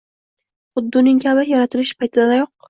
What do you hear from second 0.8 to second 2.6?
uning kabi yaratilish paytidayoq